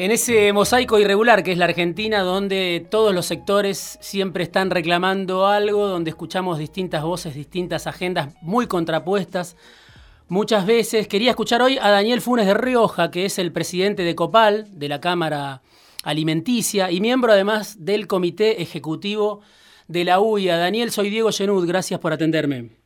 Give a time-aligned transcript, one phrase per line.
[0.00, 5.46] En ese mosaico irregular que es la Argentina, donde todos los sectores siempre están reclamando
[5.46, 9.58] algo, donde escuchamos distintas voces, distintas agendas muy contrapuestas,
[10.26, 11.06] muchas veces.
[11.06, 14.88] Quería escuchar hoy a Daniel Funes de Rioja, que es el presidente de COPAL, de
[14.88, 15.60] la Cámara
[16.02, 19.42] Alimenticia, y miembro además del Comité Ejecutivo
[19.86, 20.56] de la UIA.
[20.56, 22.79] Daniel, soy Diego Genud, gracias por atenderme.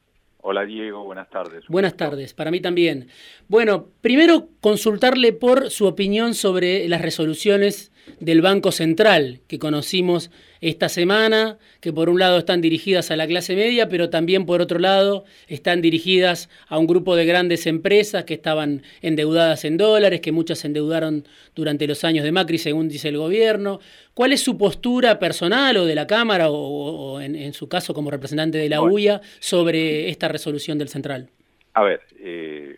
[0.47, 1.65] Hola Diego, buenas tardes.
[1.69, 3.09] Buenas tardes, para mí también.
[3.49, 10.89] Bueno, primero consultarle por su opinión sobre las resoluciones del Banco Central que conocimos esta
[10.89, 14.79] semana, que por un lado están dirigidas a la clase media, pero también por otro
[14.79, 20.33] lado están dirigidas a un grupo de grandes empresas que estaban endeudadas en dólares, que
[20.33, 23.81] muchas se endeudaron durante los años de Macri, según dice el gobierno.
[24.15, 28.57] ¿Cuál es su postura personal o de la Cámara o, en, su caso como representante
[28.57, 31.29] de la UIA sobre esta resolución del Central?
[31.75, 32.77] A ver, eh,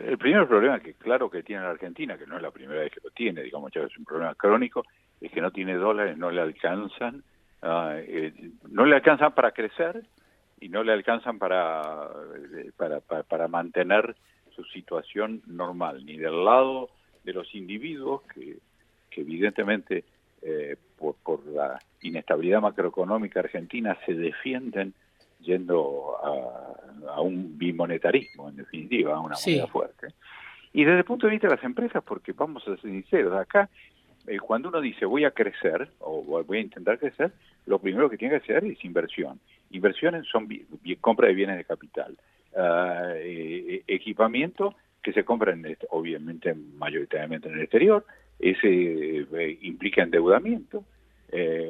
[0.00, 2.92] el primer problema que claro que tiene la Argentina, que no es la primera vez
[2.92, 4.84] que lo tiene, digamos, ya es un problema crónico,
[5.20, 7.22] es que no tiene dólares, no le alcanzan,
[7.62, 8.32] ah, eh,
[8.70, 10.04] no le alcanzan para crecer
[10.60, 12.08] y no le alcanzan para,
[12.56, 14.16] eh, para, para, mantener
[14.54, 16.90] su situación normal, ni del lado
[17.24, 18.58] de los individuos que,
[19.10, 20.04] que evidentemente
[20.42, 24.94] eh, por, por la inestabilidad macroeconómica argentina se defienden
[25.44, 29.83] yendo a, un bimonetarismo, en definitiva, a una moneda fuerte.
[30.74, 33.70] Y desde el punto de vista de las empresas, porque vamos a ser sinceros, acá
[34.26, 37.30] eh, cuando uno dice voy a crecer o voy a intentar crecer,
[37.66, 39.38] lo primero que tiene que hacer es inversión.
[39.70, 40.48] Inversiones son
[41.00, 42.18] compra de bienes de capital,
[42.56, 45.54] eh, equipamiento que se compra
[45.90, 48.04] obviamente mayoritariamente en el exterior,
[48.40, 49.26] ese
[49.62, 50.84] implica endeudamiento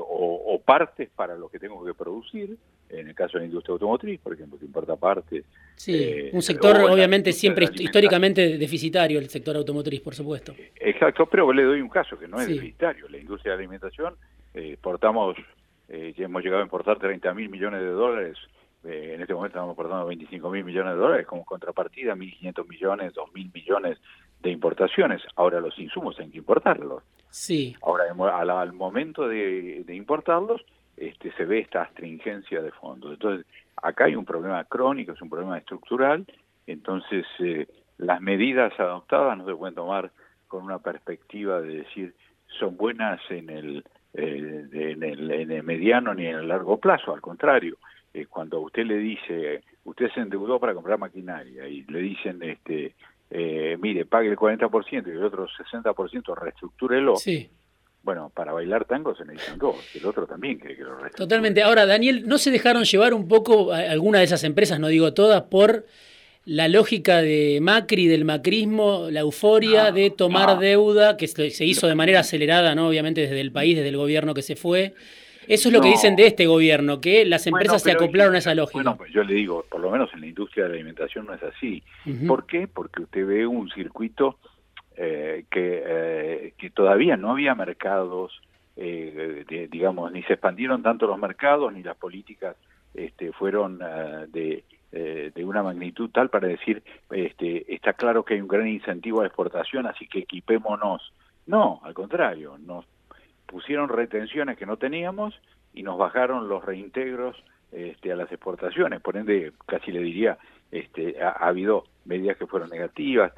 [0.01, 2.57] o, partes para lo que tengo que producir,
[2.89, 5.45] en el caso de la industria automotriz, por ejemplo, que importa partes.
[5.77, 10.55] Sí, eh, un sector obviamente siempre históricamente deficitario, el sector automotriz, por supuesto.
[10.77, 13.09] Exacto, pero le doy un caso que no es deficitario.
[13.09, 14.15] La industria de alimentación,
[14.55, 15.37] eh, exportamos,
[15.89, 18.39] eh, hemos llegado a importar 30 mil millones de dólares.
[18.85, 23.53] en este momento estamos exportando 25 mil millones de dólares como contrapartida, 1.500 millones, 2.000
[23.55, 23.99] millones
[24.43, 25.23] de importaciones.
[25.37, 27.03] Ahora los insumos hay que importarlos.
[27.31, 27.75] Sí.
[27.81, 28.05] Ahora,
[28.61, 30.61] al, momento de importarlos,
[30.97, 33.13] este, se ve esta astringencia de fondo.
[33.13, 33.47] Entonces,
[33.83, 36.27] acá hay un problema crónico, es un problema estructural,
[36.67, 37.67] entonces eh,
[37.99, 40.11] las medidas adoptadas no se pueden tomar
[40.49, 42.15] con una perspectiva de decir
[42.59, 47.77] son buenas en el, eh, en el, mediano ni en el largo plazo, al contrario,
[48.13, 52.95] eh, cuando usted le dice, usted se endeudó para comprar maquinaria y le dicen, este,
[53.79, 57.51] mire, pague el 40% y el otro 60% reestructúrelo, sí
[58.05, 61.17] bueno, para bailar tango se necesitan dos, el otro también quiere que lo reste.
[61.17, 61.63] Totalmente.
[61.63, 65.43] Ahora, Daniel, ¿no se dejaron llevar un poco alguna de esas empresas, no digo todas,
[65.45, 65.87] por
[66.45, 71.95] la lógica de Macri, del macrismo, la euforia de tomar deuda, que se hizo de
[71.95, 72.89] manera acelerada, ¿no?
[72.89, 74.93] Obviamente desde el país, desde el gobierno que se fue.
[75.49, 78.55] Eso es lo que dicen de este gobierno, que las empresas se acoplaron a esa
[78.55, 78.83] lógica.
[78.83, 81.35] Bueno, pues yo le digo, por lo menos en la industria de la alimentación no
[81.35, 81.83] es así.
[82.27, 82.69] ¿Por qué?
[82.69, 84.39] Porque usted ve un circuito
[84.97, 88.41] eh, que, eh, que todavía no había mercados,
[88.77, 92.57] eh, digamos, ni se expandieron tanto los mercados, ni las políticas
[92.95, 98.49] este, fueron de, de una magnitud tal para decir, este, está claro que hay un
[98.49, 101.13] gran incentivo a exportación, así que equipémonos.
[101.47, 102.87] No, al contrario, nos
[103.47, 105.35] pusieron retenciones que no teníamos
[105.73, 107.37] y nos bajaron los reintegros
[107.73, 109.01] este, a las exportaciones.
[109.01, 110.39] Por ende, casi le diría,
[110.71, 113.33] este, ha, habido medidas que fueron negativas,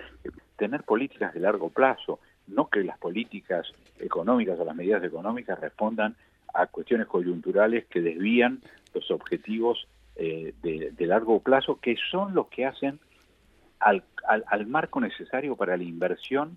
[0.57, 3.67] tener políticas de largo plazo, no que las políticas
[3.99, 6.17] económicas o las medidas económicas respondan
[6.55, 8.61] a cuestiones coyunturales que desvían
[8.95, 9.87] los objetivos
[10.17, 12.99] eh, de, largo plazo, que son los que hacen
[13.81, 16.57] al, al, marco necesario para la inversión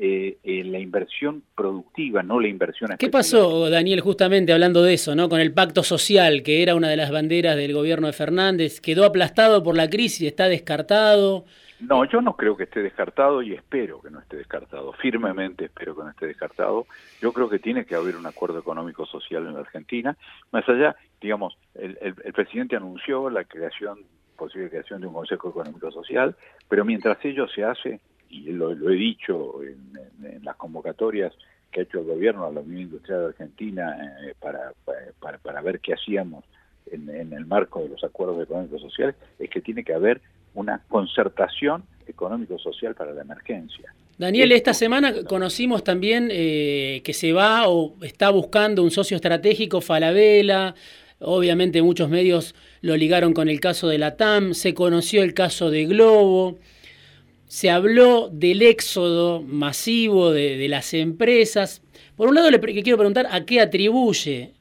[0.00, 5.28] eh, la inversión productiva, no la inversión ¿Qué pasó, Daniel, justamente hablando de eso, ¿no?
[5.28, 8.80] con el pacto social, que era una de las banderas del gobierno de Fernández?
[8.80, 10.28] ¿Quedó aplastado por la crisis?
[10.28, 11.44] ¿Está descartado?
[11.80, 15.94] No, yo no creo que esté descartado y espero que no esté descartado, firmemente espero
[15.96, 16.86] que no esté descartado.
[17.20, 20.16] Yo creo que tiene que haber un acuerdo económico-social en la Argentina.
[20.50, 24.00] Más allá, digamos, el, presidente anunció la creación,
[24.36, 26.34] posible creación de un Consejo Económico-Social,
[26.68, 29.87] pero mientras ello se hace, y lo, he dicho en,
[30.42, 31.32] las convocatorias
[31.70, 34.72] que ha hecho el gobierno a la Unión Industrial de Argentina eh, para,
[35.20, 36.44] para, para, ver qué hacíamos
[36.90, 40.20] en, en el marco de los acuerdos económicos sociales, es que tiene que haber
[40.54, 43.92] una concertación económico-social para la emergencia.
[44.18, 49.80] Daniel, esta semana conocimos también eh, que se va o está buscando un socio estratégico,
[49.80, 50.74] Falabella.
[51.20, 55.70] Obviamente muchos medios lo ligaron con el caso de la TAM, se conoció el caso
[55.70, 56.58] de Globo.
[57.48, 61.82] Se habló del éxodo masivo de, las empresas.
[62.14, 64.52] Por un lado, le quiero preguntar a qué atribuye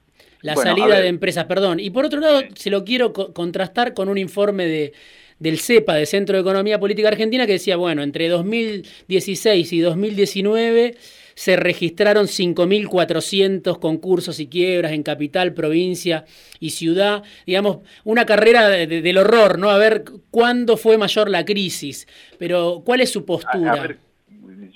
[0.41, 1.79] la salida de empresas, perdón.
[1.79, 4.93] Y por otro lado, se lo quiero contrastar con un informe de,
[5.39, 10.95] del CEPA, del Centro de Economía Política Argentina, que decía, bueno, entre 2016 y 2019
[11.37, 16.25] se registraron 5.400 concursos y quiebras en capital, provincia
[16.59, 17.23] y ciudad.
[17.45, 19.69] Digamos, una carrera del horror, ¿no?
[19.69, 22.07] A ver cuándo fue mayor la crisis.
[22.39, 23.73] Pero, ¿cuál es su postura?
[23.73, 23.99] A, ver,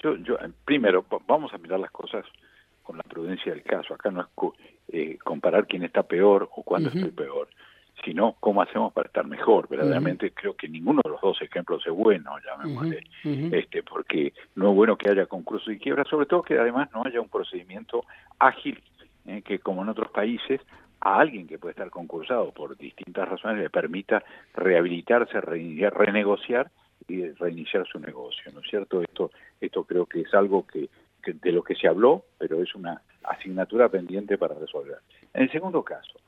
[0.04, 2.25] yo, yo, primero, vamos a mirar las cosas
[2.84, 3.96] con la prudencia del caso.
[3.96, 4.28] Acá no es
[4.90, 7.50] eh, comparar quién está peor o cuándo estoy peor
[8.03, 9.68] sino cómo hacemos para estar mejor.
[9.68, 14.75] Verdaderamente creo que ninguno de los dos ejemplos es bueno, llamémosle, este, porque no es
[14.75, 18.06] bueno que haya concurso y quiebra, sobre todo que además no haya un procedimiento
[18.39, 18.81] ágil,
[19.25, 20.62] eh, que como en otros países,
[21.00, 24.24] a alguien que puede estar concursado por distintas razones le permita
[24.54, 26.69] rehabilitarse, renegociar
[27.07, 29.01] y reiniciar su negocio, ¿no es cierto?
[29.01, 30.89] Esto, esto creo que es algo que,
[31.24, 35.00] que de lo que se habló, pero es una asignatura pendiente para resolver.
[35.33, 36.19] En el segundo caso,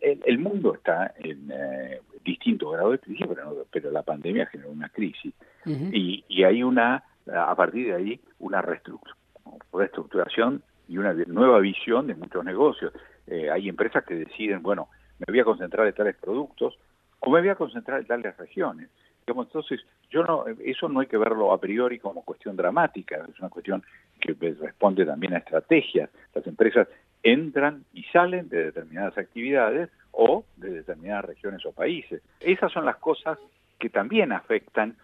[0.00, 3.26] el, mundo está en eh, distinto grado de crisis,
[3.70, 5.34] pero, la pandemia generó una crisis.
[5.64, 12.14] y, y, hay una, a partir de ahí, una reestructuración y una nueva visión de
[12.14, 12.92] muchos negocios.
[13.26, 14.88] Eh, hay empresas que deciden, bueno,
[15.18, 16.78] me voy a concentrar en tales productos
[17.20, 18.88] o me voy a concentrar en tales regiones.
[19.26, 23.48] entonces, yo no, eso no hay que verlo a priori como cuestión dramática, es una
[23.48, 23.82] cuestión
[24.20, 26.10] que responde también a estrategias.
[26.34, 26.86] Las empresas
[27.26, 32.22] entran y salen de determinadas actividades o de determinadas regiones o países.
[32.40, 33.38] Esas son las cosas
[33.78, 34.96] que también afectan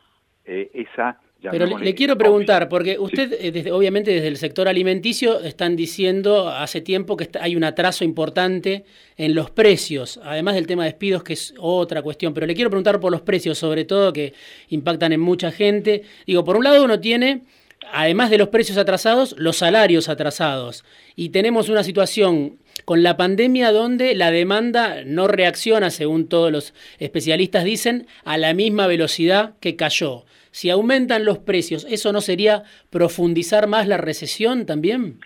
[0.44, 1.18] eh, esa...
[1.50, 6.80] Pero le, quiero preguntar, porque usted, eh, obviamente desde el sector alimenticio, están diciendo hace
[6.80, 8.84] tiempo que hay un atraso importante
[9.16, 12.70] en los precios, además del tema de despidos, que es otra cuestión, pero le quiero
[12.70, 14.34] preguntar por los precios, sobre todo, que
[14.68, 16.02] impactan en mucha gente.
[16.28, 17.42] Digo, por un lado uno tiene
[17.90, 20.84] además de los precios atrasados, los salarios atrasados.
[21.16, 26.74] Y tenemos una situación con la pandemia donde la demanda no reacciona, según todos los
[26.98, 30.24] especialistas dicen, a la misma velocidad que cayó.
[30.50, 35.20] Si aumentan los precios, ¿eso no sería profundizar más la recesión también?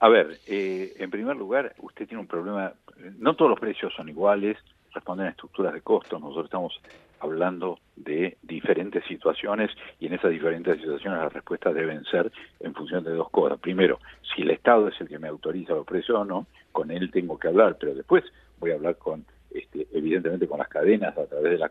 [0.00, 2.72] A ver, eh, en primer lugar, usted tiene un problema,
[3.18, 4.56] no todos los precios son iguales,
[4.94, 6.80] responden a estructuras de costos, nosotros estamos
[7.20, 9.70] hablando de diferentes situaciones
[10.00, 12.30] y en esas diferentes situaciones las respuestas deben ser
[12.60, 13.58] en función de dos cosas.
[13.58, 13.98] Primero,
[14.34, 17.38] si el Estado es el que me autoriza los precios o no, con él tengo
[17.38, 18.24] que hablar, pero después
[18.58, 21.70] voy a hablar con, este, evidentemente, con las cadenas a través de las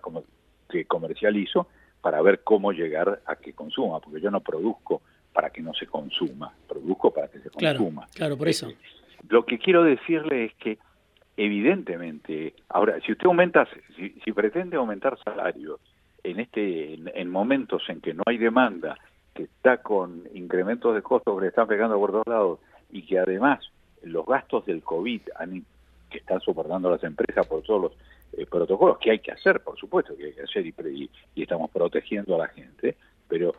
[0.69, 1.67] que comercializo
[2.01, 5.01] para ver cómo llegar a que consuma, porque yo no produzco
[5.33, 8.07] para que no se consuma, produzco para que se consuma.
[8.13, 8.67] Claro, por eso.
[8.67, 8.97] Este,
[9.29, 10.77] lo que quiero decirle es que
[11.37, 15.79] evidentemente, ahora, si usted aumenta, si, pretende aumentar salarios
[16.23, 18.97] en este en, momentos en que no hay demanda,
[19.35, 22.59] que está con incrementos de costos que le están pegando por todos lados
[22.91, 25.21] y que además los gastos del COVID
[26.09, 27.91] que están soportando las empresas por todos los
[28.33, 32.35] eh, protocolos que hay que hacer, por supuesto que hay que hacer y, estamos protegiendo
[32.35, 32.95] a la gente,
[33.27, 33.53] pero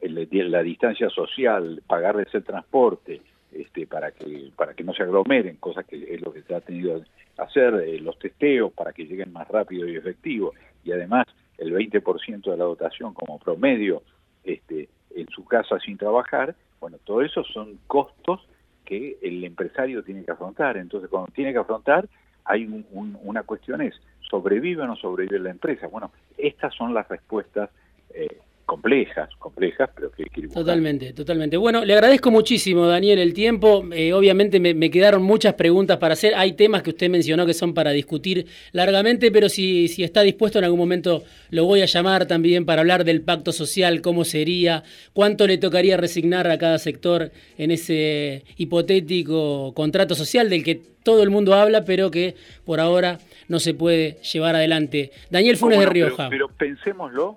[0.00, 3.22] la distancia social, pagarles el transporte,
[3.54, 6.60] este, para que para que no se aglomeren, cosas que es lo que se ha
[6.60, 10.52] tenido que hacer, eh, los testeos para que lleguen más rápido y efectivo,
[10.84, 11.26] y además
[11.58, 14.02] el 20% de la dotación como promedio
[14.42, 18.46] este, en su casa sin trabajar, bueno, todo eso son costos
[18.84, 20.76] que el empresario tiene que afrontar.
[20.76, 22.08] Entonces, cuando tiene que afrontar,
[22.44, 23.94] hay una cuestión es,
[24.28, 25.86] ¿sobrevive o no sobrevive la empresa?
[25.86, 27.70] Bueno, estas son las respuestas
[28.10, 31.56] eh, complejas, complejas, pero que hay Totalmente, totalmente.
[31.56, 33.84] Bueno, le agradezco muchísimo, Daniel, el tiempo.
[33.92, 36.34] Eh, obviamente me, quedaron muchas preguntas para hacer.
[36.34, 40.58] Hay temas que usted mencionó que son para discutir largamente, pero si, si está dispuesto
[40.58, 44.82] en algún momento lo voy a llamar también para hablar del pacto social, cómo sería,
[45.12, 51.22] cuánto le tocaría resignar a cada sector en ese hipotético contrato social del que todo
[51.22, 55.12] el mundo habla, pero que por ahora no se puede llevar adelante.
[55.30, 56.28] Daniel Funes de Rioja.
[56.30, 57.36] pero pensémoslo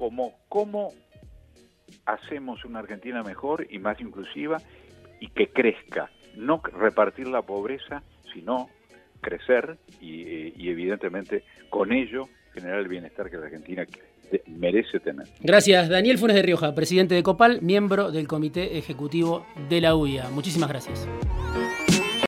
[0.00, 0.94] como cómo
[2.06, 4.56] hacemos una Argentina mejor y más inclusiva
[5.20, 8.02] y que crezca, no repartir la pobreza,
[8.32, 8.70] sino
[9.20, 13.84] crecer y, y evidentemente con ello generar el bienestar que la Argentina
[14.46, 15.26] merece tener.
[15.40, 20.30] Gracias, Daniel Funes de Rioja, presidente de Copal, miembro del Comité Ejecutivo de la UIA.
[20.30, 21.06] Muchísimas gracias.